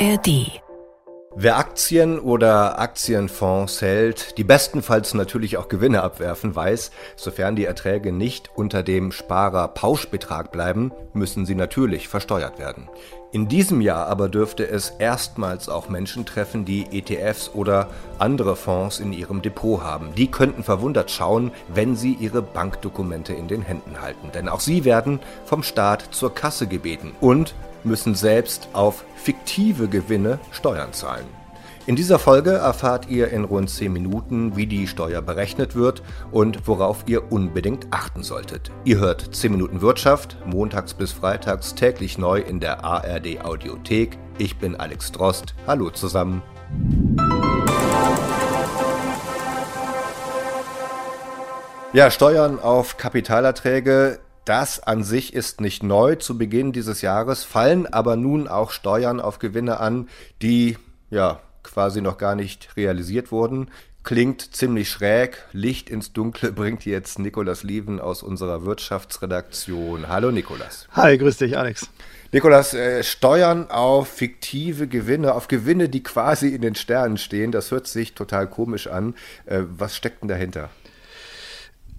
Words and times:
ARD 0.00 0.60
Wer 1.34 1.56
Aktien 1.56 2.20
oder 2.20 2.78
Aktienfonds 2.78 3.82
hält, 3.82 4.38
die 4.38 4.44
bestenfalls 4.44 5.12
natürlich 5.14 5.56
auch 5.56 5.68
Gewinne 5.68 6.02
abwerfen, 6.02 6.54
weiß, 6.54 6.92
sofern 7.16 7.56
die 7.56 7.64
Erträge 7.64 8.12
nicht 8.12 8.50
unter 8.54 8.84
dem 8.84 9.10
Sparer-Pauschbetrag 9.10 10.52
bleiben, 10.52 10.92
müssen 11.14 11.46
sie 11.46 11.54
natürlich 11.56 12.06
versteuert 12.06 12.58
werden. 12.60 12.88
In 13.32 13.48
diesem 13.48 13.80
Jahr 13.80 14.06
aber 14.06 14.28
dürfte 14.28 14.68
es 14.68 14.90
erstmals 14.90 15.68
auch 15.68 15.88
Menschen 15.88 16.24
treffen, 16.24 16.64
die 16.64 16.86
ETFs 16.96 17.50
oder 17.52 17.88
andere 18.18 18.54
Fonds 18.54 19.00
in 19.00 19.12
ihrem 19.12 19.42
Depot 19.42 19.82
haben. 19.82 20.14
Die 20.16 20.30
könnten 20.30 20.62
verwundert 20.62 21.10
schauen, 21.10 21.50
wenn 21.68 21.96
sie 21.96 22.14
ihre 22.14 22.42
Bankdokumente 22.42 23.32
in 23.34 23.48
den 23.48 23.62
Händen 23.62 24.00
halten. 24.00 24.30
Denn 24.32 24.48
auch 24.48 24.60
sie 24.60 24.84
werden 24.84 25.18
vom 25.44 25.62
Staat 25.62 26.08
zur 26.12 26.34
Kasse 26.34 26.68
gebeten 26.68 27.14
und 27.20 27.54
müssen 27.84 28.14
selbst 28.14 28.68
auf 28.72 29.04
fiktive 29.16 29.88
Gewinne 29.88 30.38
Steuern 30.52 30.92
zahlen. 30.92 31.26
In 31.88 31.96
dieser 31.96 32.18
Folge 32.18 32.50
erfahrt 32.50 33.08
ihr 33.08 33.28
in 33.30 33.44
rund 33.44 33.70
10 33.70 33.90
Minuten, 33.90 34.56
wie 34.56 34.66
die 34.66 34.86
Steuer 34.86 35.22
berechnet 35.22 35.74
wird 35.74 36.02
und 36.30 36.68
worauf 36.68 37.04
ihr 37.06 37.32
unbedingt 37.32 37.86
achten 37.90 38.22
solltet. 38.22 38.70
Ihr 38.84 38.98
hört 38.98 39.34
10 39.34 39.52
Minuten 39.52 39.80
Wirtschaft, 39.80 40.36
montags 40.44 40.92
bis 40.92 41.12
freitags 41.12 41.74
täglich 41.74 42.18
neu 42.18 42.40
in 42.40 42.60
der 42.60 42.84
ARD 42.84 43.42
Audiothek. 43.42 44.18
Ich 44.36 44.58
bin 44.58 44.76
Alex 44.76 45.12
Drost. 45.12 45.54
Hallo 45.66 45.88
zusammen. 45.88 46.42
Ja, 51.94 52.10
Steuern 52.10 52.60
auf 52.60 52.98
Kapitalerträge 52.98 54.18
das 54.48 54.80
an 54.80 55.04
sich 55.04 55.34
ist 55.34 55.60
nicht 55.60 55.82
neu. 55.82 56.14
Zu 56.14 56.38
Beginn 56.38 56.72
dieses 56.72 57.02
Jahres 57.02 57.44
fallen 57.44 57.86
aber 57.86 58.16
nun 58.16 58.48
auch 58.48 58.70
Steuern 58.70 59.20
auf 59.20 59.38
Gewinne 59.38 59.78
an, 59.78 60.08
die 60.40 60.78
ja 61.10 61.40
quasi 61.62 62.00
noch 62.00 62.16
gar 62.16 62.34
nicht 62.34 62.76
realisiert 62.76 63.30
wurden. 63.30 63.70
Klingt 64.04 64.56
ziemlich 64.56 64.88
schräg. 64.90 65.44
Licht 65.52 65.90
ins 65.90 66.14
Dunkle 66.14 66.50
bringt 66.52 66.86
jetzt 66.86 67.18
Nikolas 67.18 67.62
Lieven 67.62 68.00
aus 68.00 68.22
unserer 68.22 68.64
Wirtschaftsredaktion. 68.64 70.08
Hallo 70.08 70.30
Nikolas. 70.30 70.88
Hi, 70.92 71.18
grüß 71.18 71.36
dich, 71.36 71.58
Alex. 71.58 71.90
Nikolas, 72.32 72.72
äh, 72.72 73.02
Steuern 73.02 73.70
auf 73.70 74.08
fiktive 74.08 74.86
Gewinne, 74.86 75.34
auf 75.34 75.48
Gewinne, 75.48 75.90
die 75.90 76.02
quasi 76.02 76.48
in 76.48 76.62
den 76.62 76.74
Sternen 76.74 77.18
stehen, 77.18 77.52
das 77.52 77.70
hört 77.70 77.86
sich 77.86 78.14
total 78.14 78.46
komisch 78.46 78.86
an. 78.86 79.14
Äh, 79.46 79.62
was 79.68 79.94
steckt 79.96 80.22
denn 80.22 80.28
dahinter? 80.28 80.70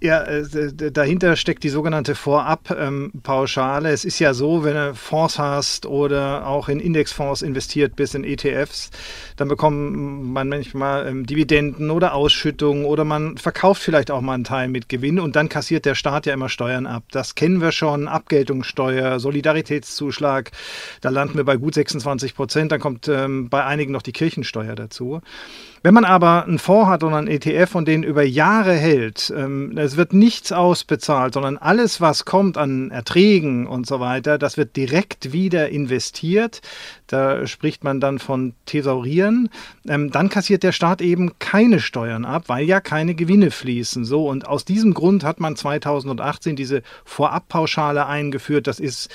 Ja, 0.02 0.24
äh, 0.24 0.92
dahinter 0.94 1.36
steckt 1.36 1.62
die 1.66 1.70
sogenannte 1.70 2.16
Vorab-Pauschale. 2.16 3.90
es 3.90 4.06
ist 4.06 4.20
ja 4.20 4.34
so, 4.34 4.64
wenn 4.64 4.76
du 4.76 4.96
Fonds 4.96 5.38
hast 5.38 5.86
oder 5.86 6.48
auch 6.48 6.70
in 6.70 6.80
Indexfonds 6.80 7.42
investiert 7.42 7.98
bist, 7.98 8.16
in 8.16 8.24
ETFs, 8.24 8.92
dann 9.36 9.50
bekommt 9.50 9.94
man 10.32 10.48
manchmal 10.48 11.06
ähm, 11.06 11.26
Dividenden 11.26 11.92
oder 11.92 12.14
Ausschüttungen 12.14 12.86
oder 12.86 13.04
man 13.04 13.38
verkauft 13.38 13.82
vielleicht 13.82 14.10
auch 14.10 14.22
mal 14.22 14.36
einen 14.36 14.46
Teil 14.46 14.70
mit 14.70 14.88
Gewinn 14.88 15.20
und 15.20 15.36
dann 15.36 15.50
kassiert 15.50 15.84
der 15.84 15.96
Staat 15.96 16.26
ja 16.26 16.34
immer 16.34 16.48
Steuern 16.48 16.86
ab. 16.86 17.04
Das 17.12 17.36
kennen 17.36 17.60
wir 17.60 17.74
schon, 17.74 18.08
Abgeltungssteuer, 18.08 19.20
Solidaritätszuschlag, 19.20 20.52
da 21.02 21.10
landen 21.10 21.36
wir 21.36 21.44
bei 21.44 21.58
gut 21.58 21.74
26 21.74 22.36
Prozent, 22.36 22.72
dann 22.72 22.80
kommt 22.80 23.10
ähm, 23.10 23.50
bei 23.50 23.66
einigen 23.66 23.92
noch 23.92 24.02
die 24.02 24.14
Kirchensteuer 24.14 24.76
dazu. 24.76 25.20
Wenn 25.82 25.94
man 25.94 26.06
aber 26.06 26.46
einen 26.46 26.60
Fonds 26.60 26.90
hat 26.90 27.04
oder 27.04 27.16
einen 27.16 27.28
ETF 27.28 27.76
und 27.76 27.88
den 27.88 28.04
über 28.04 28.24
Jahre 28.24 28.74
hält, 28.74 29.34
ähm, 29.36 29.72
es 29.90 29.98
wird 29.98 30.14
nichts 30.14 30.52
ausbezahlt, 30.52 31.34
sondern 31.34 31.58
alles, 31.58 32.00
was 32.00 32.24
kommt 32.24 32.58
an 32.58 32.92
Erträgen 32.92 33.66
und 33.66 33.88
so 33.88 34.00
weiter, 34.00 34.38
das 34.38 34.56
wird 34.56 34.76
direkt 34.76 35.34
wieder 35.34 35.70
investiert. 35.70 36.62
Da 37.08 37.48
spricht 37.48 37.84
man 37.84 38.00
dann 38.00 38.20
von 38.20 38.54
Thesaurieren. 38.68 39.50
Ähm, 39.88 40.12
dann 40.12 40.30
kassiert 40.30 40.62
der 40.62 40.74
Staat 40.74 41.02
eben 41.02 41.40
keine 41.40 41.80
Steuern 41.80 42.24
ab, 42.24 42.44
weil 42.48 42.66
ja 42.66 42.82
keine 42.82 43.16
Gewinne 43.16 43.50
fließen. 43.50 44.06
So 44.06 44.28
und 44.28 44.48
aus 44.48 44.64
diesem 44.64 44.94
Grund 44.94 45.24
hat 45.24 45.40
man 45.40 45.56
2018 45.56 46.56
diese 46.56 46.84
Vorabpauschale 47.04 48.06
eingeführt. 48.06 48.68
Das 48.68 48.80
ist 48.80 49.10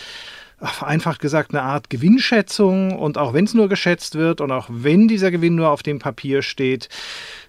vereinfacht 0.59 1.21
gesagt 1.21 1.53
eine 1.53 1.63
Art 1.63 1.89
Gewinnschätzung 1.89 2.99
und 2.99 3.17
auch 3.17 3.33
wenn 3.33 3.45
es 3.45 3.55
nur 3.55 3.69
geschätzt 3.69 4.17
wird 4.17 4.41
und 4.41 4.51
auch 4.51 4.67
wenn 4.71 5.07
dieser 5.07 5.31
Gewinn 5.31 5.55
nur 5.55 5.71
auf 5.71 5.85
dem 5.85 6.01
Papier 6.01 6.43
steht, 6.43 6.89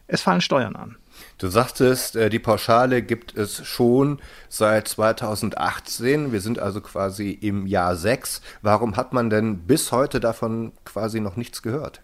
es 0.07 0.21
fallen 0.21 0.41
Steuern 0.41 0.75
an. 0.75 0.97
Du 1.37 1.49
sagtest, 1.49 2.15
äh, 2.15 2.29
die 2.29 2.39
Pauschale 2.39 3.01
gibt 3.01 3.35
es 3.37 3.65
schon 3.65 4.19
seit 4.47 4.87
2018. 4.87 6.31
Wir 6.31 6.39
sind 6.39 6.59
also 6.59 6.79
quasi 6.79 7.31
im 7.31 7.67
Jahr 7.67 7.97
6. 7.97 8.41
Warum 8.61 8.95
hat 8.95 9.11
man 9.11 9.29
denn 9.29 9.59
bis 9.67 9.91
heute 9.91 10.21
davon 10.21 10.71
quasi 10.85 11.19
noch 11.19 11.35
nichts 11.35 11.61
gehört? 11.61 12.01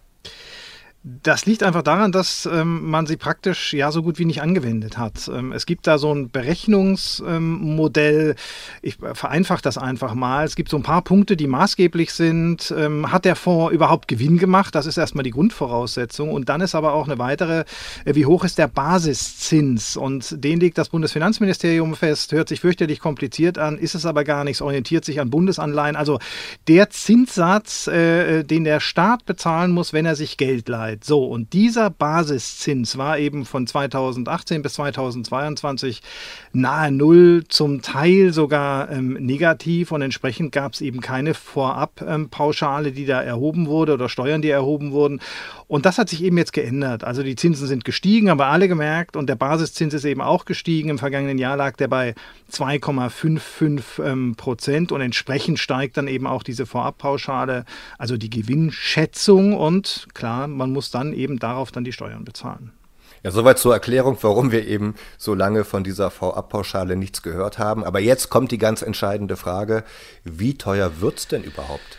Das 1.04 1.46
liegt 1.46 1.64
einfach 1.64 1.82
daran, 1.82 2.12
dass 2.12 2.46
ähm, 2.46 2.88
man 2.88 3.08
sie 3.08 3.16
praktisch 3.16 3.74
ja 3.74 3.90
so 3.90 4.04
gut 4.04 4.20
wie 4.20 4.24
nicht 4.24 4.40
angewendet 4.40 4.98
hat. 4.98 5.28
Ähm, 5.34 5.50
es 5.50 5.66
gibt 5.66 5.88
da 5.88 5.98
so 5.98 6.14
ein 6.14 6.30
Berechnungsmodell. 6.30 8.28
Ähm, 8.28 8.34
ich 8.82 8.98
vereinfache 9.12 9.62
das 9.62 9.78
einfach 9.78 10.14
mal. 10.14 10.44
Es 10.44 10.54
gibt 10.54 10.68
so 10.68 10.76
ein 10.76 10.84
paar 10.84 11.02
Punkte, 11.02 11.36
die 11.36 11.48
maßgeblich 11.48 12.12
sind. 12.12 12.72
Ähm, 12.76 13.10
hat 13.10 13.24
der 13.24 13.34
Fonds 13.34 13.74
überhaupt 13.74 14.06
Gewinn 14.06 14.38
gemacht? 14.38 14.76
Das 14.76 14.86
ist 14.86 14.96
erstmal 14.96 15.24
die 15.24 15.32
Grundvoraussetzung. 15.32 16.30
Und 16.30 16.48
dann 16.48 16.60
ist 16.60 16.76
aber 16.76 16.92
auch 16.92 17.08
eine 17.08 17.18
weitere, 17.18 17.64
äh, 18.04 18.14
wie 18.14 18.26
hoch 18.26 18.44
ist 18.44 18.58
der 18.58 18.68
Basiszins? 18.68 19.96
Und 19.96 20.44
den 20.44 20.60
legt 20.60 20.78
das 20.78 20.90
Bundesfinanzministerium 20.90 21.96
fest. 21.96 22.30
Hört 22.30 22.48
sich 22.48 22.60
fürchterlich 22.60 23.00
kompliziert 23.00 23.58
an, 23.58 23.76
ist 23.76 23.96
es 23.96 24.06
aber 24.06 24.22
gar 24.22 24.44
nichts, 24.44 24.62
orientiert 24.62 25.04
sich 25.04 25.18
an 25.18 25.30
Bundesanleihen. 25.30 25.96
Also 25.96 26.20
der 26.68 26.90
Zinssatz, 26.90 27.88
äh, 27.88 28.44
den 28.44 28.62
der 28.62 28.78
Staat 28.78 29.26
bezahlen 29.26 29.72
muss, 29.72 29.92
wenn 29.92 30.06
er 30.06 30.14
sich 30.14 30.36
Geld 30.36 30.68
leiht. 30.68 30.91
Zeit. 30.92 31.04
So, 31.04 31.24
und 31.24 31.52
dieser 31.52 31.90
Basiszins 31.90 32.96
war 32.98 33.18
eben 33.18 33.44
von 33.44 33.66
2018 33.66 34.62
bis 34.62 34.74
2022 34.74 36.02
nahe 36.52 36.90
Null, 36.90 37.44
zum 37.48 37.82
Teil 37.82 38.32
sogar 38.32 38.90
ähm, 38.90 39.14
negativ 39.14 39.92
und 39.92 40.02
entsprechend 40.02 40.52
gab 40.52 40.74
es 40.74 40.80
eben 40.80 41.00
keine 41.00 41.34
Vorabpauschale, 41.34 42.88
ähm, 42.88 42.94
die 42.94 43.06
da 43.06 43.22
erhoben 43.22 43.66
wurde 43.66 43.94
oder 43.94 44.08
Steuern, 44.08 44.42
die 44.42 44.50
erhoben 44.50 44.92
wurden. 44.92 45.20
Und 45.68 45.86
das 45.86 45.98
hat 45.98 46.08
sich 46.08 46.22
eben 46.22 46.36
jetzt 46.36 46.52
geändert. 46.52 47.04
Also 47.04 47.22
die 47.22 47.36
Zinsen 47.36 47.66
sind 47.66 47.84
gestiegen, 47.84 48.28
haben 48.28 48.38
wir 48.38 48.46
alle 48.46 48.68
gemerkt 48.68 49.16
und 49.16 49.28
der 49.28 49.36
Basiszins 49.36 49.94
ist 49.94 50.04
eben 50.04 50.20
auch 50.20 50.44
gestiegen. 50.44 50.90
Im 50.90 50.98
vergangenen 50.98 51.38
Jahr 51.38 51.56
lag 51.56 51.76
der 51.76 51.88
bei 51.88 52.14
2,55 52.52 54.04
ähm, 54.04 54.34
Prozent 54.36 54.92
und 54.92 55.00
entsprechend 55.00 55.58
steigt 55.58 55.96
dann 55.96 56.08
eben 56.08 56.26
auch 56.26 56.42
diese 56.42 56.66
Vorabpauschale, 56.66 57.64
also 57.98 58.16
die 58.16 58.30
Gewinnschätzung 58.30 59.54
und 59.54 60.08
klar, 60.12 60.48
man 60.48 60.72
muss 60.72 60.81
dann 60.90 61.12
eben 61.12 61.38
darauf 61.38 61.70
dann 61.70 61.84
die 61.84 61.92
Steuern 61.92 62.24
bezahlen. 62.24 62.72
Ja, 63.22 63.30
soweit 63.30 63.58
zur 63.58 63.72
Erklärung, 63.72 64.18
warum 64.22 64.50
wir 64.50 64.66
eben 64.66 64.96
so 65.16 65.34
lange 65.34 65.64
von 65.64 65.84
dieser 65.84 66.10
Vorabpauschale 66.10 66.96
nichts 66.96 67.22
gehört 67.22 67.58
haben. 67.58 67.84
Aber 67.84 68.00
jetzt 68.00 68.30
kommt 68.30 68.50
die 68.50 68.58
ganz 68.58 68.82
entscheidende 68.82 69.36
Frage, 69.36 69.84
wie 70.24 70.58
teuer 70.58 71.00
wird 71.00 71.18
es 71.18 71.28
denn 71.28 71.44
überhaupt? 71.44 71.98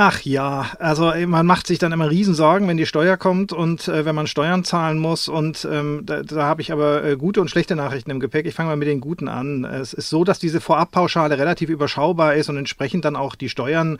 Ach 0.00 0.20
ja, 0.20 0.70
also 0.78 1.10
äh, 1.10 1.26
man 1.26 1.44
macht 1.44 1.66
sich 1.66 1.80
dann 1.80 1.90
immer 1.90 2.08
Riesensorgen, 2.08 2.68
wenn 2.68 2.76
die 2.76 2.86
Steuer 2.86 3.16
kommt 3.16 3.52
und 3.52 3.88
äh, 3.88 4.04
wenn 4.04 4.14
man 4.14 4.28
Steuern 4.28 4.62
zahlen 4.62 5.00
muss. 5.00 5.26
Und 5.26 5.66
ähm, 5.68 6.02
da, 6.06 6.22
da 6.22 6.44
habe 6.44 6.62
ich 6.62 6.70
aber 6.70 7.02
äh, 7.02 7.16
gute 7.16 7.40
und 7.40 7.50
schlechte 7.50 7.74
Nachrichten 7.74 8.12
im 8.12 8.20
Gepäck. 8.20 8.46
Ich 8.46 8.54
fange 8.54 8.68
mal 8.68 8.76
mit 8.76 8.86
den 8.86 9.00
guten 9.00 9.26
an. 9.26 9.64
Es 9.64 9.92
ist 9.92 10.08
so, 10.08 10.22
dass 10.22 10.38
diese 10.38 10.60
Vorabpauschale 10.60 11.36
relativ 11.36 11.68
überschaubar 11.68 12.36
ist 12.36 12.48
und 12.48 12.56
entsprechend 12.56 13.06
dann 13.06 13.16
auch 13.16 13.34
die 13.34 13.48
Steuern 13.48 13.98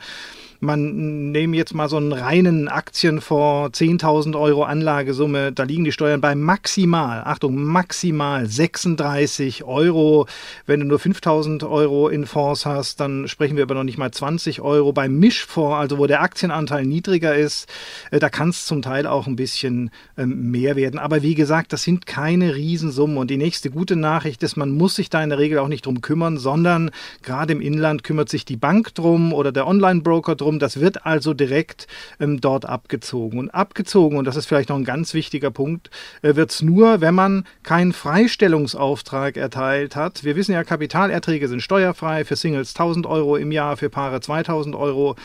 man 0.61 1.31
nehme 1.31 1.55
jetzt 1.55 1.73
mal 1.73 1.87
so 1.87 1.97
einen 1.97 2.11
reinen 2.11 2.67
Aktienfonds, 2.67 3.79
10.000 3.79 4.37
Euro 4.39 4.63
Anlagesumme, 4.63 5.51
da 5.51 5.63
liegen 5.63 5.85
die 5.85 5.91
Steuern 5.91 6.21
bei 6.21 6.35
maximal, 6.35 7.23
Achtung, 7.25 7.63
maximal 7.63 8.45
36 8.45 9.63
Euro. 9.63 10.27
Wenn 10.65 10.81
du 10.81 10.85
nur 10.85 10.99
5.000 10.99 11.69
Euro 11.69 12.09
in 12.09 12.25
Fonds 12.25 12.65
hast, 12.65 12.99
dann 12.99 13.27
sprechen 13.27 13.55
wir 13.55 13.63
aber 13.63 13.75
noch 13.75 13.83
nicht 13.83 13.97
mal 13.97 14.11
20 14.11 14.61
Euro. 14.61 14.91
Beim 14.91 15.17
Mischfonds, 15.17 15.77
also 15.89 15.97
wo 15.97 16.05
der 16.05 16.21
Aktienanteil 16.21 16.85
niedriger 16.85 17.33
ist, 17.33 17.67
äh, 18.11 18.19
da 18.19 18.29
kann 18.29 18.49
es 18.49 18.67
zum 18.67 18.83
Teil 18.83 19.07
auch 19.07 19.25
ein 19.25 19.35
bisschen 19.35 19.89
ähm, 20.19 20.51
mehr 20.51 20.75
werden. 20.75 20.99
Aber 20.99 21.23
wie 21.23 21.33
gesagt, 21.33 21.73
das 21.73 21.81
sind 21.81 22.05
keine 22.05 22.53
Riesensummen. 22.55 23.17
Und 23.17 23.31
die 23.31 23.37
nächste 23.37 23.71
gute 23.71 23.95
Nachricht 23.95 24.43
ist, 24.43 24.55
man 24.55 24.69
muss 24.69 24.95
sich 24.95 25.09
da 25.09 25.23
in 25.23 25.29
der 25.29 25.39
Regel 25.39 25.57
auch 25.57 25.67
nicht 25.67 25.87
drum 25.87 26.01
kümmern, 26.01 26.37
sondern 26.37 26.91
gerade 27.23 27.53
im 27.53 27.59
Inland 27.59 28.03
kümmert 28.03 28.29
sich 28.29 28.45
die 28.45 28.55
Bank 28.55 28.93
drum 28.93 29.33
oder 29.33 29.51
der 29.51 29.65
Online-Broker 29.65 30.35
drum. 30.35 30.59
Das 30.59 30.79
wird 30.79 31.07
also 31.07 31.33
direkt 31.33 31.87
ähm, 32.19 32.39
dort 32.39 32.67
abgezogen. 32.67 33.39
Und 33.39 33.49
abgezogen, 33.49 34.19
und 34.19 34.25
das 34.25 34.35
ist 34.35 34.45
vielleicht 34.45 34.69
noch 34.69 34.77
ein 34.77 34.85
ganz 34.85 35.15
wichtiger 35.15 35.49
Punkt, 35.49 35.89
äh, 36.21 36.35
wird 36.35 36.51
es 36.51 36.61
nur, 36.61 37.01
wenn 37.01 37.15
man 37.15 37.45
keinen 37.63 37.93
Freistellungsauftrag 37.93 39.37
erteilt 39.37 39.95
hat. 39.95 40.23
Wir 40.23 40.35
wissen 40.35 40.51
ja, 40.51 40.63
Kapitalerträge 40.63 41.47
sind 41.47 41.63
steuerfrei 41.63 42.25
für 42.25 42.35
Singles 42.35 42.75
1000 42.75 43.07
Euro 43.07 43.37
im 43.37 43.51
Jahr, 43.51 43.75
für 43.75 43.89
Paare 43.89 44.21
2000 44.21 44.75
Euro 44.75 45.15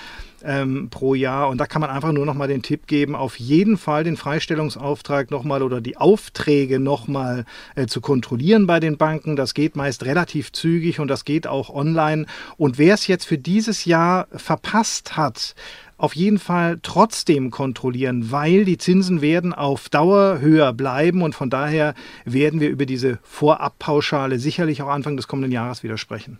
ähm, 0.44 0.88
pro 0.90 1.14
Jahr. 1.14 1.48
Und 1.48 1.58
da 1.58 1.66
kann 1.66 1.80
man 1.80 1.90
einfach 1.90 2.12
nur 2.12 2.26
noch 2.26 2.34
mal 2.34 2.48
den 2.48 2.62
Tipp 2.62 2.86
geben, 2.86 3.14
auf 3.14 3.38
jeden 3.38 3.76
Fall 3.76 4.04
den 4.04 4.16
Freistellungsauftrag 4.16 5.30
nochmal 5.30 5.62
oder 5.62 5.80
die 5.80 5.96
Aufträge 5.96 6.78
nochmal 6.78 7.44
äh, 7.74 7.86
zu 7.86 8.00
kontrollieren 8.00 8.66
bei 8.66 8.80
den 8.80 8.96
Banken. 8.96 9.36
Das 9.36 9.54
geht 9.54 9.76
meist 9.76 10.04
relativ 10.04 10.52
zügig 10.52 11.00
und 11.00 11.08
das 11.08 11.24
geht 11.24 11.46
auch 11.46 11.70
online. 11.70 12.26
Und 12.56 12.78
wer 12.78 12.94
es 12.94 13.06
jetzt 13.06 13.24
für 13.24 13.38
dieses 13.38 13.84
Jahr 13.84 14.28
verpasst 14.32 15.16
hat, 15.16 15.54
auf 15.96 16.16
jeden 16.16 16.38
Fall 16.38 16.78
trotzdem 16.82 17.50
kontrollieren, 17.50 18.30
weil 18.30 18.64
die 18.64 18.78
Zinsen 18.78 19.22
werden 19.22 19.52
auf 19.52 19.88
Dauer 19.88 20.40
höher 20.40 20.72
bleiben 20.72 21.22
und 21.22 21.34
von 21.34 21.50
daher 21.50 21.94
werden 22.24 22.60
wir 22.60 22.68
über 22.68 22.84
diese 22.84 23.18
Vorabpauschale 23.22 24.38
sicherlich 24.38 24.82
auch 24.82 24.88
Anfang 24.88 25.16
des 25.16 25.28
kommenden 25.28 25.52
Jahres 25.52 25.82
wieder 25.82 25.96
sprechen. 25.96 26.38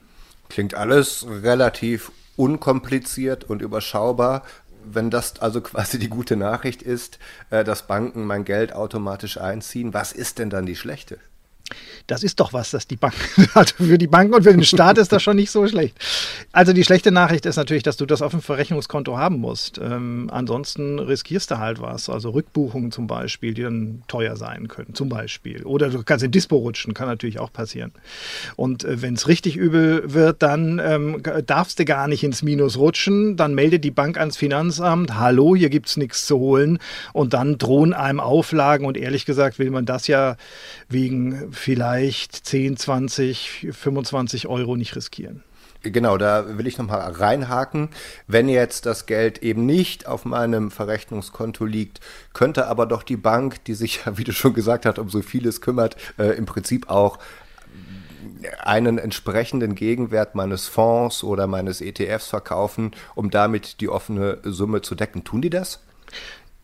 Klingt 0.49 0.75
alles 0.75 1.27
relativ 1.43 2.11
unkompliziert 2.37 3.45
und 3.45 3.63
überschaubar. 3.63 4.43
Wenn 4.85 5.11
das 5.11 5.41
also 5.41 5.61
quasi 5.61 5.99
die 5.99 6.09
gute 6.09 6.37
Nachricht 6.37 6.83
ist, 6.83 7.19
äh, 7.51 7.65
dass 7.65 7.87
Banken 7.87 8.27
mein 8.27 8.45
Geld 8.45 8.73
automatisch 8.73 9.39
einziehen, 9.39 9.95
was 9.95 10.13
ist 10.13 10.39
denn 10.39 10.51
dann 10.51 10.67
die 10.67 10.77
schlechte? 10.77 11.19
Das 12.07 12.23
ist 12.23 12.41
doch 12.41 12.53
was, 12.53 12.71
dass 12.71 12.87
die 12.87 12.97
Bank, 12.97 13.15
also 13.55 13.75
für 13.77 13.99
die 13.99 14.07
Banken 14.07 14.35
und 14.35 14.43
für 14.43 14.53
den 14.53 14.65
Staat 14.65 14.99
ist 14.99 15.13
das 15.13 15.23
schon 15.23 15.37
nicht 15.37 15.51
so 15.51 15.67
schlecht. 15.67 15.97
Also 16.53 16.73
die 16.73 16.85
schlechte 16.85 17.11
Nachricht 17.11 17.47
ist 17.47 17.57
natürlich, 17.57 17.83
dass 17.83 17.97
du 17.97 18.05
das 18.05 18.21
auf 18.21 18.33
dem 18.33 18.43
Verrechnungskonto 18.43 19.17
haben 19.17 19.39
musst. 19.39 19.79
Ähm, 19.79 20.29
ansonsten 20.31 20.99
riskierst 20.99 21.51
du 21.51 21.59
halt 21.59 21.81
was. 21.81 22.11
Also 22.11 22.31
Rückbuchungen 22.31 22.93
zum 22.93 23.07
Beispiel, 23.07 23.55
die 23.55 23.63
dann 23.63 24.03
teuer 24.07 24.37
sein 24.37 24.69
können, 24.69 24.95
zum 24.95 25.09
Beispiel. 25.09 25.63
Oder 25.65 25.89
du 25.89 26.03
kannst 26.03 26.25
in 26.25 26.31
Dispo 26.31 26.57
rutschen, 26.57 26.93
kann 26.93 27.09
natürlich 27.09 27.39
auch 27.39 27.53
passieren. 27.53 27.93
Und 28.57 28.85
äh, 28.85 29.01
wenn 29.01 29.15
es 29.15 29.27
richtig 29.29 29.57
übel 29.57 30.13
wird, 30.13 30.43
dann 30.43 30.79
ähm, 30.85 31.23
darfst 31.47 31.79
du 31.79 31.87
gar 31.87 32.09
nicht 32.09 32.23
ins 32.23 32.43
Minus 32.43 32.77
rutschen. 32.77 33.37
Dann 33.37 33.55
meldet 33.55 33.83
die 33.85 33.91
Bank 33.91 34.19
ans 34.19 34.37
Finanzamt, 34.37 35.15
hallo, 35.15 35.57
hier 35.57 35.71
gibt 35.71 35.89
es 35.89 35.97
nichts 35.97 36.27
zu 36.27 36.39
holen. 36.39 36.79
Und 37.15 37.33
dann 37.33 37.57
drohen 37.57 37.95
einem 37.95 38.21
Auflagen. 38.21 38.85
Und 38.85 38.99
ehrlich 38.99 39.25
gesagt 39.25 39.59
will 39.59 39.71
man 39.71 39.87
das 39.87 40.07
ja 40.07 40.37
wegen 40.91 41.54
vielleicht 41.55 42.47
10, 42.47 42.77
20, 42.77 43.69
25 43.73 44.47
Euro 44.49 44.77
nicht 44.77 44.95
riskieren. 44.97 45.43
Genau, 45.83 46.17
da 46.17 46.57
will 46.57 46.67
ich 46.67 46.79
nochmal 46.79 47.01
reinhaken. 47.13 47.91
Wenn 48.27 48.49
jetzt 48.49 48.87
das 48.87 49.05
Geld 49.05 49.43
eben 49.43 49.67
nicht 49.67 50.07
auf 50.07 50.25
meinem 50.25 50.71
Verrechnungskonto 50.71 51.67
liegt, 51.67 52.01
könnte 52.33 52.69
aber 52.69 52.87
doch 52.87 53.03
die 53.03 53.19
Bank, 53.19 53.63
die 53.65 53.75
sich 53.75 54.07
ja, 54.07 54.17
wie 54.17 54.25
du 54.25 54.33
schon 54.33 54.55
gesagt 54.55 54.87
hast, 54.87 54.99
um 54.99 55.11
so 55.11 55.21
vieles 55.21 55.61
kümmert, 55.61 55.97
äh, 56.19 56.37
im 56.37 56.47
Prinzip 56.47 56.89
auch 56.89 57.19
einen 58.61 58.99
entsprechenden 58.99 59.75
Gegenwert 59.75 60.35
meines 60.35 60.69
Fonds 60.69 61.23
oder 61.23 61.47
meines 61.47 61.81
ETFs 61.83 62.29
verkaufen, 62.29 62.93
um 63.15 63.31
damit 63.31 63.81
die 63.81 63.89
offene 63.89 64.39
Summe 64.43 64.81
zu 64.81 64.95
decken. 64.95 65.25
Tun 65.25 65.43
die 65.43 65.51
das? 65.51 65.81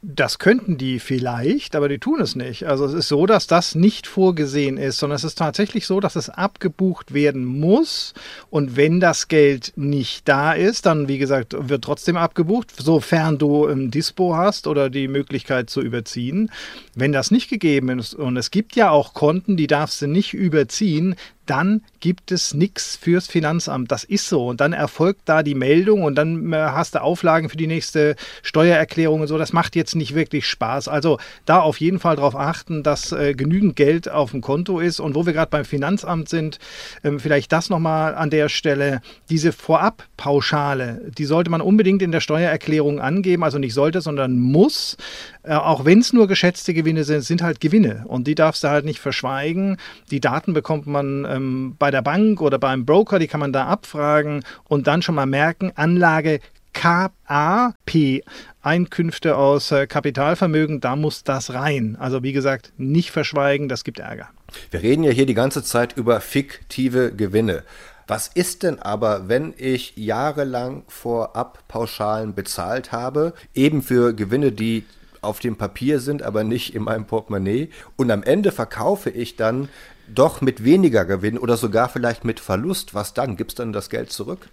Das 0.02 0.38
könnten 0.38 0.78
die 0.78 0.98
vielleicht, 0.98 1.76
aber 1.76 1.90
die 1.90 1.98
tun 1.98 2.22
es 2.22 2.34
nicht. 2.34 2.66
Also 2.66 2.86
es 2.86 2.94
ist 2.94 3.08
so, 3.08 3.26
dass 3.26 3.46
das 3.46 3.74
nicht 3.74 4.06
vorgesehen 4.06 4.78
ist, 4.78 4.98
sondern 4.98 5.16
es 5.16 5.24
ist 5.24 5.36
tatsächlich 5.36 5.86
so, 5.86 6.00
dass 6.00 6.16
es 6.16 6.30
abgebucht 6.30 7.12
werden 7.12 7.44
muss. 7.44 8.14
Und 8.48 8.76
wenn 8.76 8.98
das 8.98 9.28
Geld 9.28 9.74
nicht 9.76 10.26
da 10.26 10.54
ist, 10.54 10.86
dann, 10.86 11.06
wie 11.08 11.18
gesagt, 11.18 11.54
wird 11.68 11.84
trotzdem 11.84 12.16
abgebucht, 12.16 12.72
sofern 12.78 13.36
du 13.36 13.66
ein 13.66 13.90
Dispo 13.90 14.34
hast 14.34 14.66
oder 14.66 14.88
die 14.88 15.06
Möglichkeit 15.06 15.68
zu 15.68 15.82
überziehen. 15.82 16.50
Wenn 16.94 17.12
das 17.12 17.30
nicht 17.30 17.50
gegeben 17.50 17.98
ist, 17.98 18.14
und 18.14 18.38
es 18.38 18.50
gibt 18.50 18.76
ja 18.76 18.88
auch 18.88 19.12
Konten, 19.12 19.58
die 19.58 19.66
darfst 19.66 20.00
du 20.00 20.06
nicht 20.06 20.32
überziehen, 20.32 21.14
dann 21.50 21.82
gibt 21.98 22.30
es 22.30 22.54
nichts 22.54 22.94
fürs 22.94 23.26
Finanzamt. 23.26 23.90
Das 23.90 24.04
ist 24.04 24.28
so. 24.28 24.46
Und 24.46 24.60
dann 24.60 24.72
erfolgt 24.72 25.22
da 25.24 25.42
die 25.42 25.56
Meldung 25.56 26.04
und 26.04 26.14
dann 26.14 26.52
äh, 26.52 26.56
hast 26.56 26.94
du 26.94 27.02
Auflagen 27.02 27.48
für 27.48 27.56
die 27.56 27.66
nächste 27.66 28.14
Steuererklärung 28.42 29.22
und 29.22 29.26
so. 29.26 29.36
Das 29.36 29.52
macht 29.52 29.74
jetzt 29.74 29.96
nicht 29.96 30.14
wirklich 30.14 30.46
Spaß. 30.46 30.86
Also 30.86 31.18
da 31.46 31.60
auf 31.60 31.80
jeden 31.80 31.98
Fall 31.98 32.14
darauf 32.14 32.36
achten, 32.36 32.84
dass 32.84 33.10
äh, 33.10 33.34
genügend 33.34 33.74
Geld 33.74 34.08
auf 34.08 34.30
dem 34.30 34.42
Konto 34.42 34.78
ist. 34.78 35.00
Und 35.00 35.16
wo 35.16 35.26
wir 35.26 35.32
gerade 35.32 35.50
beim 35.50 35.64
Finanzamt 35.64 36.28
sind, 36.28 36.60
ähm, 37.02 37.18
vielleicht 37.18 37.50
das 37.50 37.68
nochmal 37.68 38.14
an 38.14 38.30
der 38.30 38.48
Stelle. 38.48 39.00
Diese 39.28 39.50
Vorabpauschale, 39.50 41.10
die 41.18 41.24
sollte 41.24 41.50
man 41.50 41.60
unbedingt 41.60 42.00
in 42.00 42.12
der 42.12 42.20
Steuererklärung 42.20 43.00
angeben. 43.00 43.42
Also 43.42 43.58
nicht 43.58 43.74
sollte, 43.74 44.00
sondern 44.02 44.38
muss. 44.38 44.96
Äh, 45.42 45.54
auch 45.54 45.84
wenn 45.84 45.98
es 45.98 46.12
nur 46.12 46.28
geschätzte 46.28 46.74
Gewinne 46.74 47.02
sind, 47.02 47.22
sind 47.22 47.42
halt 47.42 47.60
Gewinne. 47.60 48.04
Und 48.06 48.28
die 48.28 48.36
darfst 48.36 48.62
du 48.62 48.68
halt 48.68 48.84
nicht 48.84 49.00
verschweigen. 49.00 49.78
Die 50.12 50.20
Daten 50.20 50.52
bekommt 50.52 50.86
man 50.86 51.24
ähm, 51.24 51.39
bei 51.78 51.90
der 51.90 52.02
Bank 52.02 52.40
oder 52.40 52.58
beim 52.58 52.84
Broker, 52.84 53.18
die 53.18 53.26
kann 53.26 53.40
man 53.40 53.52
da 53.52 53.66
abfragen 53.66 54.44
und 54.68 54.86
dann 54.86 55.02
schon 55.02 55.14
mal 55.14 55.26
merken, 55.26 55.72
Anlage 55.74 56.40
KAP, 56.72 58.22
Einkünfte 58.62 59.36
aus 59.36 59.72
äh, 59.72 59.86
Kapitalvermögen, 59.86 60.80
da 60.80 60.96
muss 60.96 61.24
das 61.24 61.52
rein. 61.52 61.96
Also 61.98 62.22
wie 62.22 62.32
gesagt, 62.32 62.72
nicht 62.76 63.10
verschweigen, 63.10 63.68
das 63.68 63.84
gibt 63.84 63.98
Ärger. 63.98 64.28
Wir 64.70 64.82
reden 64.82 65.04
ja 65.04 65.10
hier 65.10 65.26
die 65.26 65.34
ganze 65.34 65.62
Zeit 65.62 65.96
über 65.96 66.20
fiktive 66.20 67.12
Gewinne. 67.12 67.64
Was 68.06 68.26
ist 68.26 68.64
denn 68.64 68.80
aber, 68.80 69.28
wenn 69.28 69.54
ich 69.56 69.96
jahrelang 69.96 70.82
vorab 70.88 71.62
Pauschalen 71.68 72.34
bezahlt 72.34 72.90
habe, 72.90 73.34
eben 73.54 73.82
für 73.82 74.14
Gewinne, 74.14 74.50
die 74.50 74.84
auf 75.22 75.40
dem 75.40 75.56
Papier 75.56 76.00
sind, 76.00 76.22
aber 76.22 76.44
nicht 76.44 76.74
in 76.74 76.84
meinem 76.84 77.06
Portemonnaie. 77.06 77.70
Und 77.96 78.10
am 78.10 78.22
Ende 78.22 78.52
verkaufe 78.52 79.10
ich 79.10 79.36
dann 79.36 79.68
doch 80.08 80.40
mit 80.40 80.64
weniger 80.64 81.04
Gewinn 81.04 81.38
oder 81.38 81.56
sogar 81.56 81.88
vielleicht 81.88 82.24
mit 82.24 82.40
Verlust. 82.40 82.94
Was 82.94 83.14
dann? 83.14 83.36
Gibt 83.36 83.52
es 83.52 83.54
dann 83.56 83.72
das 83.72 83.90
Geld 83.90 84.12
zurück? 84.12 84.48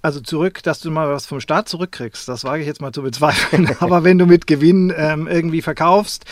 Also 0.00 0.20
zurück, 0.20 0.62
dass 0.62 0.78
du 0.78 0.92
mal 0.92 1.10
was 1.10 1.26
vom 1.26 1.40
Staat 1.40 1.68
zurückkriegst, 1.68 2.28
das 2.28 2.44
wage 2.44 2.62
ich 2.62 2.68
jetzt 2.68 2.80
mal 2.80 2.92
zu 2.92 3.02
bezweifeln. 3.02 3.68
Aber 3.80 4.04
wenn 4.04 4.16
du 4.16 4.26
mit 4.26 4.46
Gewinn 4.46 4.92
ähm, 4.96 5.26
irgendwie 5.26 5.60
verkaufst 5.60 6.24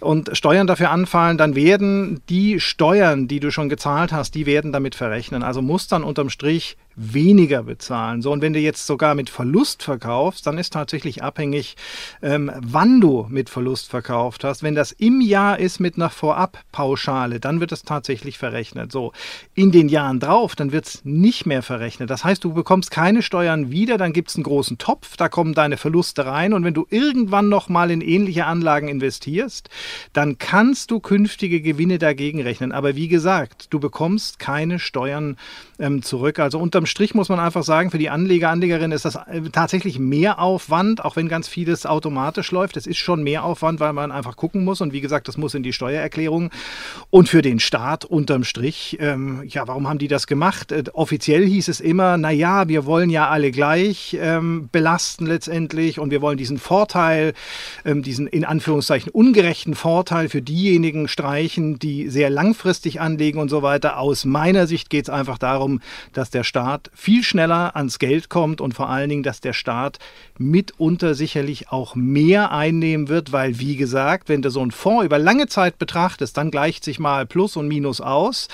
und 0.00 0.30
Steuern 0.32 0.66
dafür 0.66 0.90
anfallen, 0.90 1.36
dann 1.36 1.54
werden 1.54 2.22
die 2.30 2.60
Steuern, 2.60 3.28
die 3.28 3.38
du 3.38 3.50
schon 3.50 3.68
gezahlt 3.68 4.12
hast, 4.12 4.34
die 4.34 4.46
werden 4.46 4.72
damit 4.72 4.94
verrechnen. 4.94 5.42
Also 5.42 5.60
muss 5.60 5.86
dann 5.86 6.02
unterm 6.02 6.30
Strich 6.30 6.78
weniger 7.00 7.62
bezahlen. 7.62 8.20
So, 8.20 8.30
und 8.30 8.42
wenn 8.42 8.52
du 8.52 8.58
jetzt 8.58 8.86
sogar 8.86 9.14
mit 9.14 9.30
Verlust 9.30 9.82
verkaufst, 9.82 10.46
dann 10.46 10.58
ist 10.58 10.72
tatsächlich 10.72 11.22
abhängig, 11.22 11.76
ähm, 12.22 12.50
wann 12.56 13.00
du 13.00 13.26
mit 13.30 13.48
Verlust 13.48 13.88
verkauft 13.88 14.44
hast. 14.44 14.62
Wenn 14.62 14.74
das 14.74 14.92
im 14.92 15.20
Jahr 15.20 15.58
ist 15.58 15.80
mit 15.80 15.96
einer 15.96 16.10
Vorabpauschale, 16.10 17.40
dann 17.40 17.60
wird 17.60 17.72
es 17.72 17.82
tatsächlich 17.82 18.36
verrechnet. 18.36 18.92
So, 18.92 19.12
in 19.54 19.72
den 19.72 19.88
Jahren 19.88 20.20
drauf, 20.20 20.54
dann 20.56 20.72
wird 20.72 20.86
es 20.86 21.04
nicht 21.04 21.46
mehr 21.46 21.62
verrechnet. 21.62 22.10
Das 22.10 22.24
heißt, 22.24 22.44
du 22.44 22.52
bekommst 22.52 22.90
keine 22.90 23.22
Steuern 23.22 23.70
wieder, 23.70 23.96
dann 23.96 24.12
gibt 24.12 24.28
es 24.28 24.36
einen 24.36 24.44
großen 24.44 24.76
Topf, 24.76 25.16
da 25.16 25.28
kommen 25.28 25.54
deine 25.54 25.78
Verluste 25.78 26.26
rein 26.26 26.52
und 26.52 26.64
wenn 26.64 26.74
du 26.74 26.86
irgendwann 26.90 27.48
nochmal 27.48 27.90
in 27.90 28.02
ähnliche 28.02 28.44
Anlagen 28.44 28.88
investierst, 28.88 29.70
dann 30.12 30.36
kannst 30.36 30.90
du 30.90 31.00
künftige 31.00 31.62
Gewinne 31.62 31.98
dagegen 31.98 32.42
rechnen. 32.42 32.72
Aber 32.72 32.94
wie 32.94 33.08
gesagt, 33.08 33.68
du 33.70 33.80
bekommst 33.80 34.38
keine 34.38 34.78
Steuern 34.78 35.36
ähm, 35.80 36.02
zurück. 36.02 36.38
Also 36.38 36.58
unterm 36.58 36.86
Strich 36.86 37.14
muss 37.14 37.28
man 37.28 37.40
einfach 37.40 37.64
sagen, 37.64 37.90
für 37.90 37.98
die 37.98 38.10
Anleger, 38.10 38.50
Anlegerinnen 38.50 38.92
ist 38.92 39.04
das 39.04 39.16
äh, 39.16 39.42
tatsächlich 39.52 39.98
mehr 39.98 40.38
Aufwand, 40.38 41.04
auch 41.04 41.16
wenn 41.16 41.28
ganz 41.28 41.48
vieles 41.48 41.86
automatisch 41.86 42.50
läuft. 42.50 42.76
Es 42.76 42.86
ist 42.86 42.98
schon 42.98 43.22
mehr 43.22 43.44
Aufwand, 43.44 43.80
weil 43.80 43.92
man 43.92 44.12
einfach 44.12 44.36
gucken 44.36 44.64
muss. 44.64 44.80
Und 44.80 44.92
wie 44.92 45.00
gesagt, 45.00 45.28
das 45.28 45.36
muss 45.36 45.54
in 45.54 45.62
die 45.62 45.72
Steuererklärung. 45.72 46.50
Und 47.08 47.28
für 47.28 47.42
den 47.42 47.60
Staat 47.60 48.04
unterm 48.04 48.44
Strich, 48.44 48.98
ähm, 49.00 49.42
ja, 49.48 49.66
warum 49.66 49.88
haben 49.88 49.98
die 49.98 50.08
das 50.08 50.26
gemacht? 50.26 50.72
Äh, 50.72 50.84
offiziell 50.92 51.46
hieß 51.46 51.68
es 51.68 51.80
immer, 51.80 52.16
naja, 52.16 52.68
wir 52.68 52.84
wollen 52.84 53.10
ja 53.10 53.28
alle 53.28 53.50
gleich 53.50 54.16
ähm, 54.20 54.68
belasten 54.70 55.26
letztendlich 55.26 55.98
und 55.98 56.10
wir 56.10 56.20
wollen 56.20 56.36
diesen 56.36 56.58
Vorteil, 56.58 57.32
ähm, 57.84 58.02
diesen 58.02 58.26
in 58.26 58.44
Anführungszeichen 58.44 59.10
ungerechten 59.10 59.74
Vorteil 59.74 60.28
für 60.28 60.42
diejenigen 60.42 61.08
streichen, 61.08 61.78
die 61.78 62.08
sehr 62.08 62.30
langfristig 62.30 63.00
anlegen 63.00 63.38
und 63.38 63.48
so 63.48 63.62
weiter. 63.62 63.98
Aus 63.98 64.24
meiner 64.24 64.66
Sicht 64.66 64.90
geht 64.90 65.06
es 65.06 65.10
einfach 65.10 65.38
darum, 65.38 65.69
dass 66.12 66.30
der 66.30 66.44
Staat 66.44 66.80
Staat 66.80 66.90
viel 66.94 67.22
schneller 67.22 67.74
ans 67.74 67.98
Geld 67.98 68.28
kommt 68.28 68.60
und 68.60 68.74
vor 68.74 68.88
allen 68.88 69.08
Dingen, 69.08 69.22
dass 69.22 69.40
der 69.40 69.52
Staat 69.52 69.98
mitunter 70.38 71.14
sicherlich 71.14 71.70
auch 71.70 71.94
mehr 71.94 72.52
einnehmen 72.52 73.08
wird, 73.08 73.32
weil, 73.32 73.58
wie 73.58 73.76
gesagt, 73.76 74.28
wenn 74.28 74.42
du 74.42 74.50
so 74.50 74.60
einen 74.60 74.70
Fonds 74.70 75.04
über 75.04 75.18
lange 75.18 75.46
Zeit 75.46 75.78
betrachtest, 75.78 76.36
dann 76.36 76.50
gleicht 76.50 76.84
sich 76.84 76.98
mal 76.98 77.26
Plus 77.26 77.56
und 77.56 77.66
Minus 77.66 78.00
aus. 78.00 78.48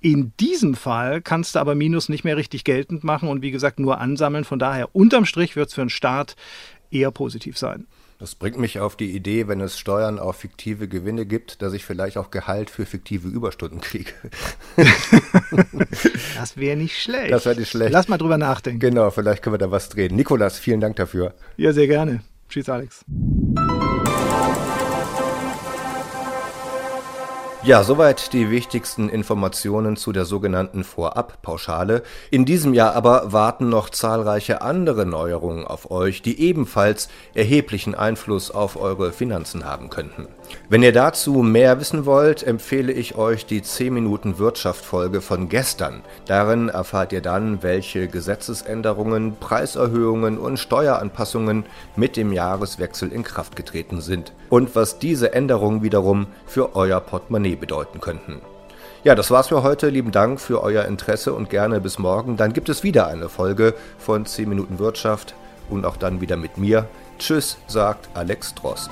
In 0.00 0.32
diesem 0.40 0.74
Fall 0.74 1.22
kannst 1.22 1.54
du 1.54 1.58
aber 1.60 1.74
Minus 1.74 2.08
nicht 2.08 2.24
mehr 2.24 2.36
richtig 2.36 2.64
geltend 2.64 3.04
machen 3.04 3.28
und 3.28 3.40
wie 3.42 3.50
gesagt 3.50 3.78
nur 3.78 4.00
ansammeln. 4.00 4.44
Von 4.44 4.58
daher, 4.58 4.94
unterm 4.94 5.24
Strich 5.24 5.56
wird 5.56 5.68
es 5.68 5.74
für 5.74 5.82
den 5.82 5.90
Staat 5.90 6.36
eher 6.90 7.10
positiv 7.10 7.56
sein. 7.56 7.86
Das 8.18 8.36
bringt 8.36 8.58
mich 8.58 8.78
auf 8.78 8.96
die 8.96 9.10
Idee, 9.10 9.48
wenn 9.48 9.60
es 9.60 9.78
Steuern 9.78 10.18
auf 10.18 10.36
fiktive 10.36 10.86
Gewinne 10.88 11.26
gibt, 11.26 11.62
dass 11.62 11.72
ich 11.72 11.84
vielleicht 11.84 12.16
auch 12.16 12.30
Gehalt 12.30 12.70
für 12.70 12.86
fiktive 12.86 13.28
Überstunden 13.28 13.80
kriege. 13.80 14.12
das 16.38 16.56
wäre 16.56 16.76
nicht 16.76 17.00
schlecht. 17.00 17.32
Das 17.32 17.44
wäre 17.44 17.58
nicht 17.58 17.70
schlecht. 17.70 17.92
Lass 17.92 18.08
mal 18.08 18.18
drüber 18.18 18.38
nachdenken. 18.38 18.78
Genau, 18.78 19.10
vielleicht 19.10 19.42
können 19.42 19.54
wir 19.54 19.58
da 19.58 19.70
was 19.70 19.88
drehen. 19.88 20.14
Nikolas, 20.14 20.58
vielen 20.58 20.80
Dank 20.80 20.96
dafür. 20.96 21.34
Ja, 21.56 21.72
sehr 21.72 21.88
gerne. 21.88 22.22
Tschüss, 22.48 22.68
Alex. 22.68 23.04
Ja, 27.66 27.82
soweit 27.82 28.34
die 28.34 28.50
wichtigsten 28.50 29.08
Informationen 29.08 29.96
zu 29.96 30.12
der 30.12 30.26
sogenannten 30.26 30.84
Vorabpauschale. 30.84 32.02
In 32.30 32.44
diesem 32.44 32.74
Jahr 32.74 32.94
aber 32.94 33.32
warten 33.32 33.70
noch 33.70 33.88
zahlreiche 33.88 34.60
andere 34.60 35.06
Neuerungen 35.06 35.66
auf 35.66 35.90
euch, 35.90 36.20
die 36.20 36.42
ebenfalls 36.42 37.08
erheblichen 37.32 37.94
Einfluss 37.94 38.50
auf 38.50 38.76
eure 38.76 39.12
Finanzen 39.12 39.64
haben 39.64 39.88
könnten. 39.88 40.28
Wenn 40.68 40.82
ihr 40.82 40.92
dazu 40.92 41.36
mehr 41.36 41.80
wissen 41.80 42.04
wollt, 42.04 42.42
empfehle 42.42 42.92
ich 42.92 43.16
euch 43.16 43.46
die 43.46 43.62
10 43.62 43.94
Minuten 43.94 44.38
Wirtschaft 44.38 44.84
Folge 44.84 45.22
von 45.22 45.48
gestern. 45.48 46.02
Darin 46.26 46.68
erfahrt 46.68 47.14
ihr 47.14 47.22
dann, 47.22 47.62
welche 47.62 48.08
Gesetzesänderungen, 48.08 49.36
Preiserhöhungen 49.40 50.36
und 50.36 50.58
Steueranpassungen 50.58 51.64
mit 51.96 52.18
dem 52.18 52.30
Jahreswechsel 52.30 53.10
in 53.10 53.22
Kraft 53.22 53.56
getreten 53.56 54.02
sind 54.02 54.34
und 54.50 54.74
was 54.76 54.98
diese 54.98 55.32
Änderungen 55.32 55.82
wiederum 55.82 56.26
für 56.46 56.76
euer 56.76 57.00
Portemonnaie 57.00 57.56
bedeuten 57.56 58.00
könnten. 58.00 58.40
Ja, 59.04 59.14
das 59.14 59.30
war's 59.30 59.48
für 59.48 59.62
heute. 59.62 59.90
Lieben 59.90 60.12
Dank 60.12 60.40
für 60.40 60.62
euer 60.62 60.86
Interesse 60.86 61.34
und 61.34 61.50
gerne 61.50 61.80
bis 61.80 61.98
morgen. 61.98 62.38
Dann 62.38 62.54
gibt 62.54 62.70
es 62.70 62.82
wieder 62.82 63.06
eine 63.06 63.28
Folge 63.28 63.74
von 63.98 64.24
10 64.24 64.48
Minuten 64.48 64.78
Wirtschaft 64.78 65.34
und 65.68 65.84
auch 65.84 65.98
dann 65.98 66.22
wieder 66.22 66.36
mit 66.36 66.56
mir. 66.56 66.86
Tschüss, 67.18 67.58
sagt 67.66 68.08
Alex 68.14 68.54
Drost. 68.54 68.90